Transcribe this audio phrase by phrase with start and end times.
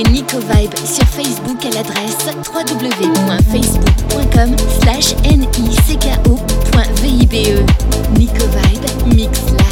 [0.00, 5.66] Nico Vibe sur Facebook à l'adresse www.facebook.com slash nicko.vibe.
[8.18, 9.71] Nico Vibe Mix Live.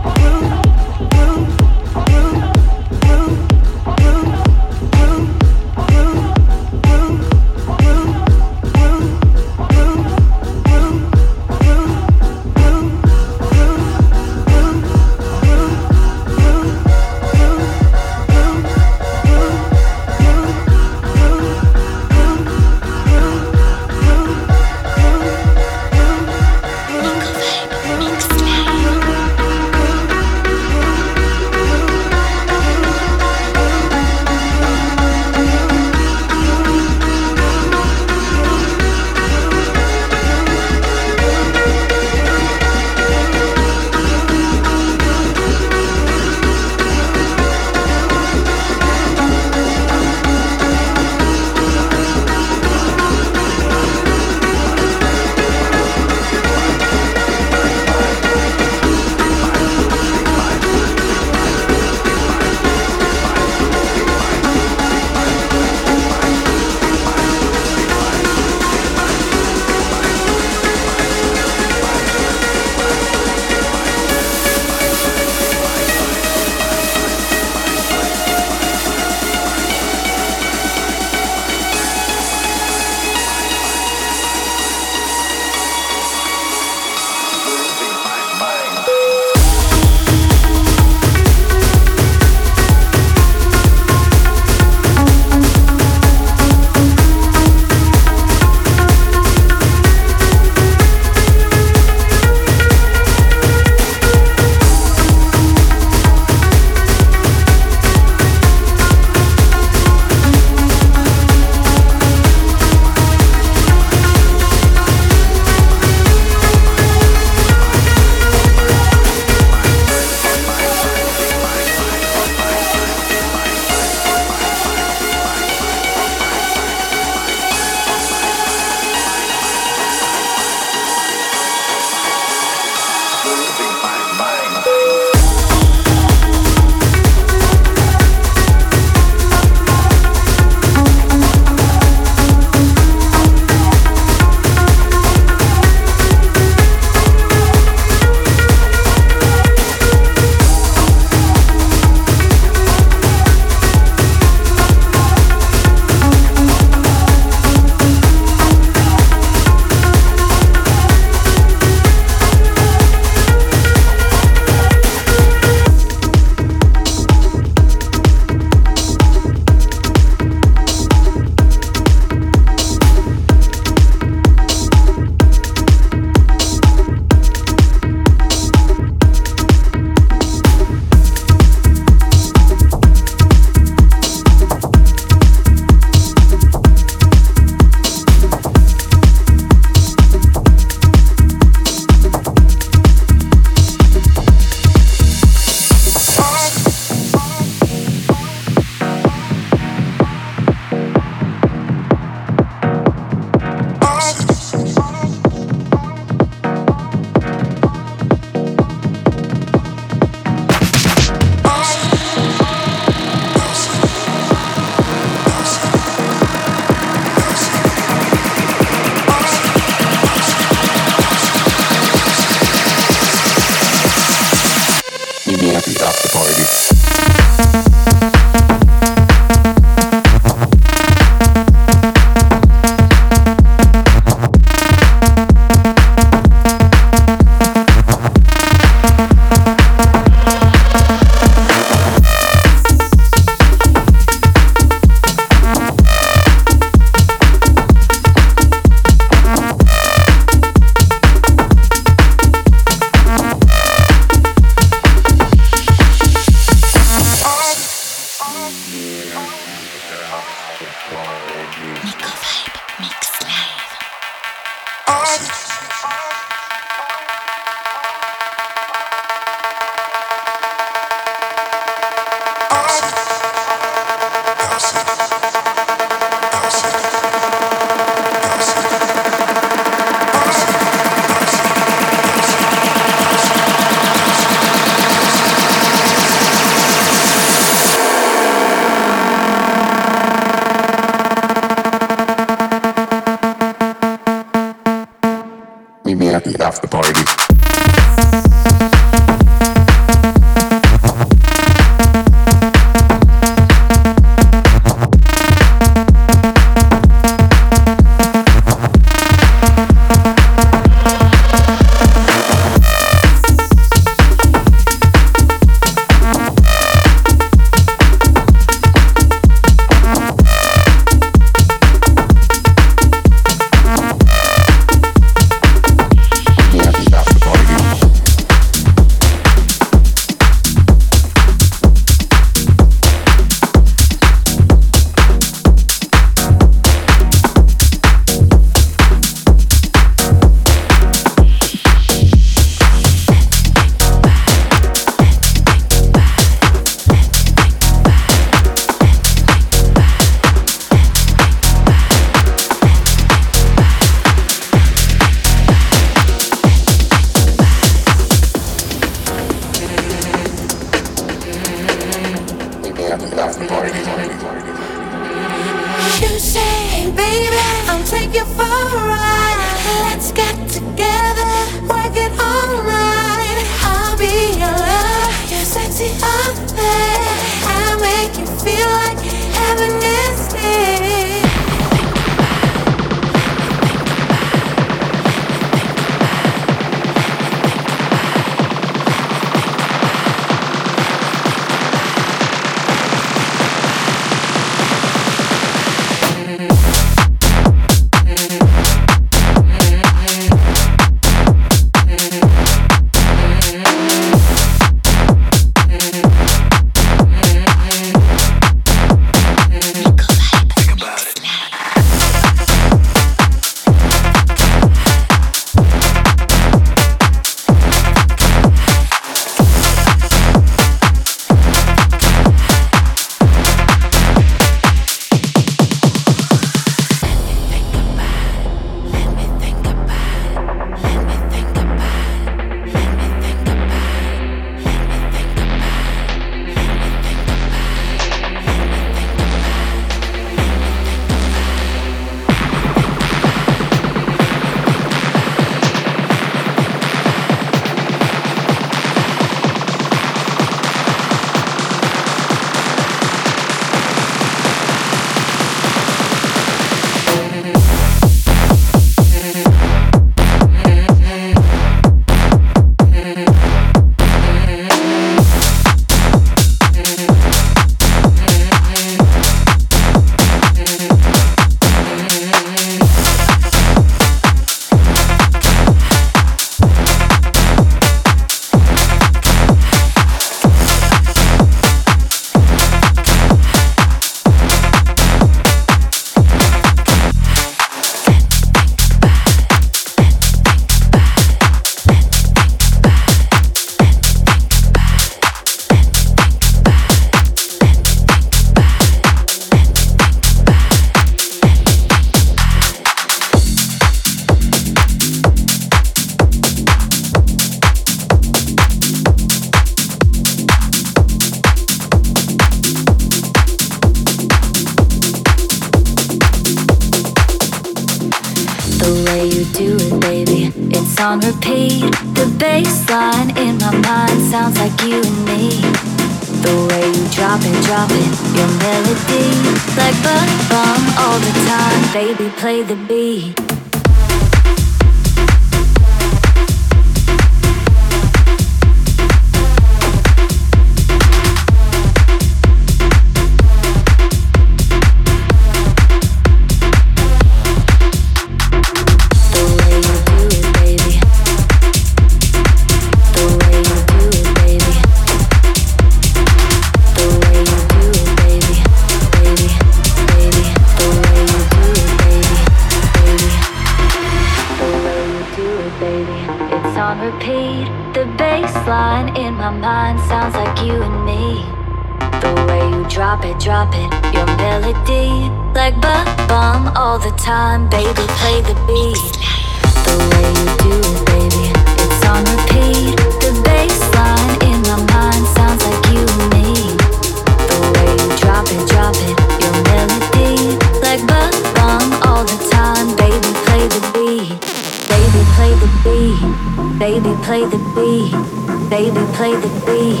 [598.72, 600.00] Baby, play the beat.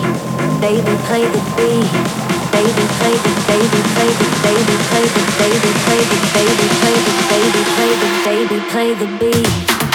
[0.62, 1.92] Baby, play the beat.
[2.52, 7.14] Baby, play the baby, play the baby, play the baby, play the baby, play the
[7.28, 9.91] baby, play the baby, play the beat.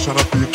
[0.00, 0.49] Pica, up, na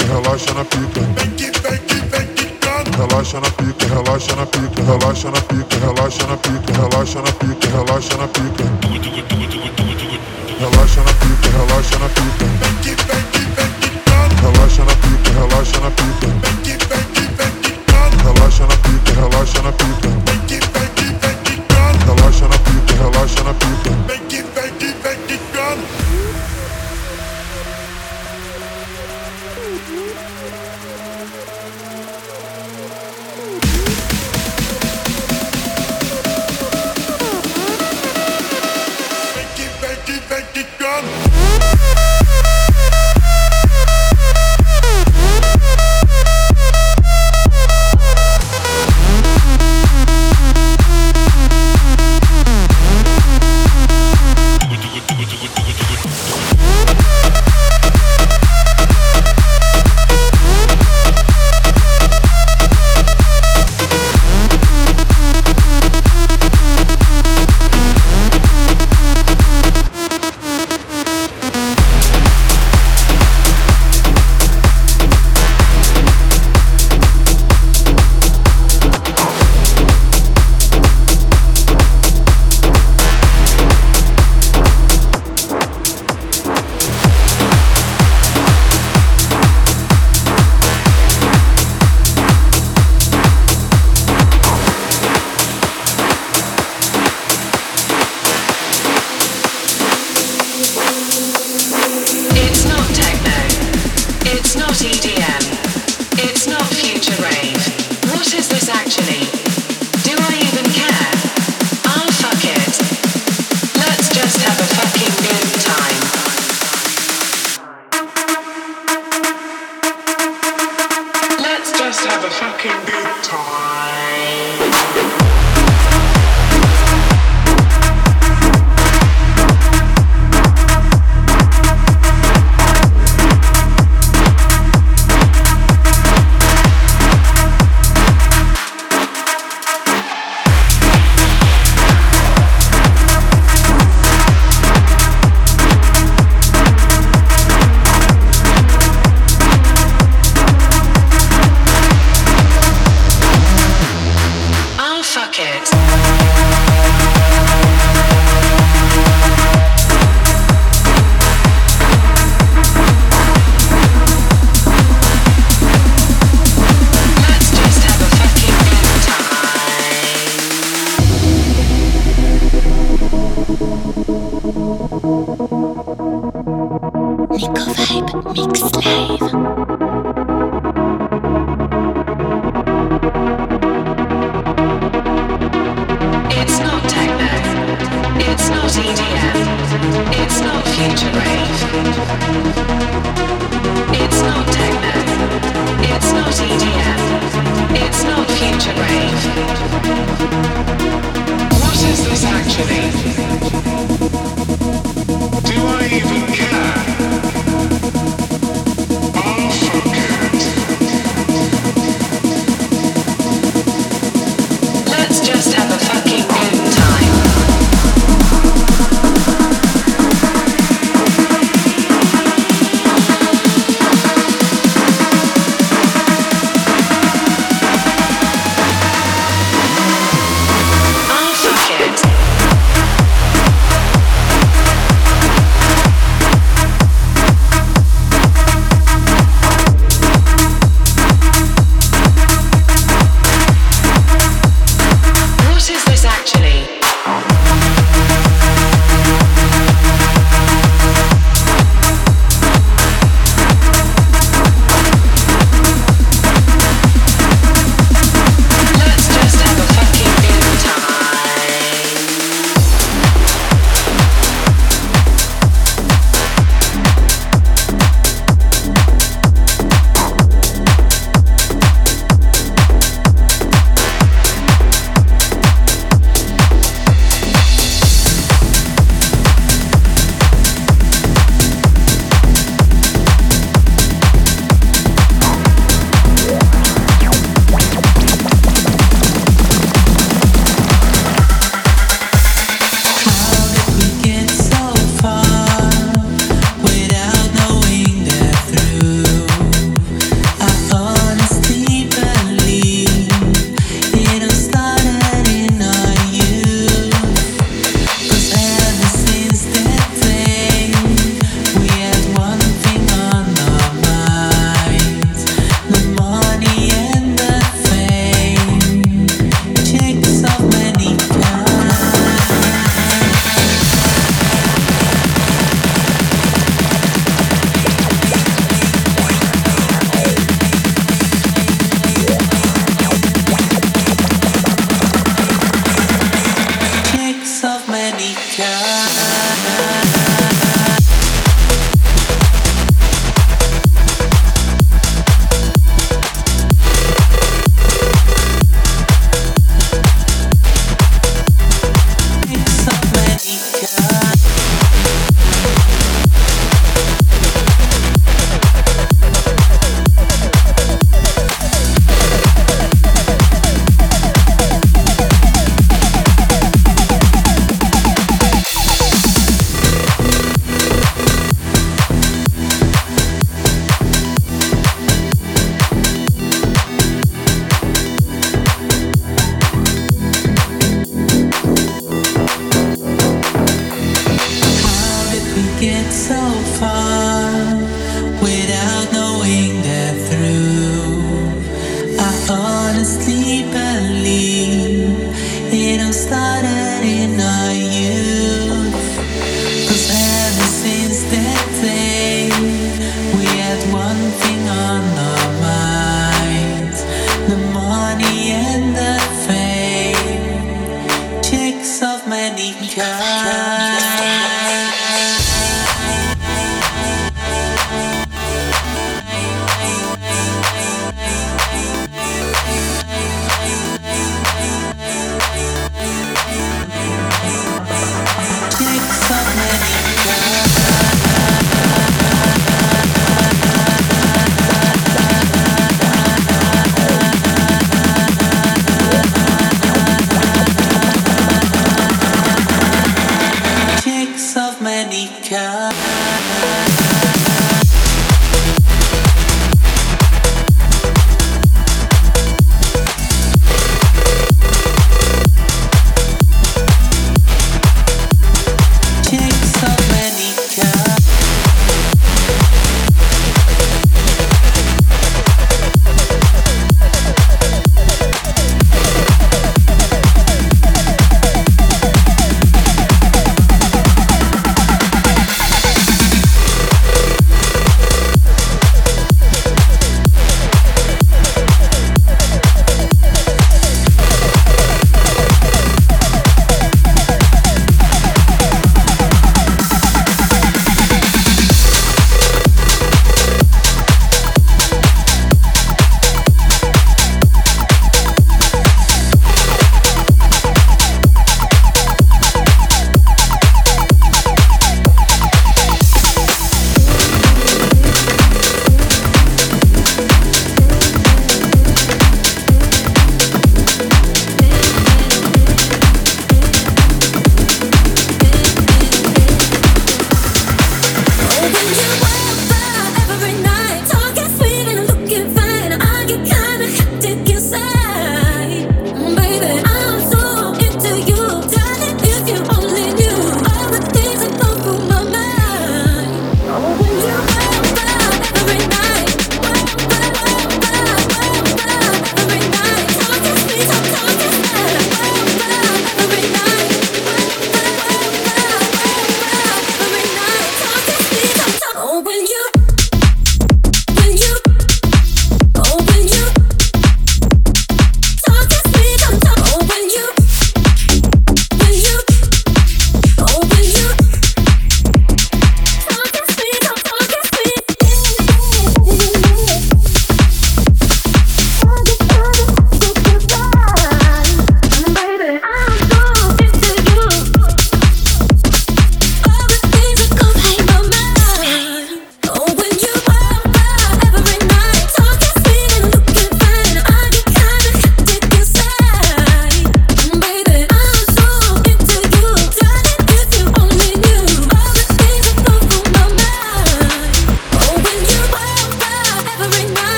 [202.58, 203.25] Excelência.